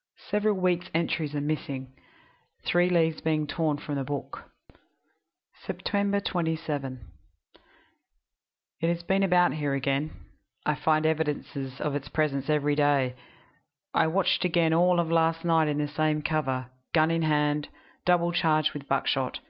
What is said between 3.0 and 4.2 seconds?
being torn from the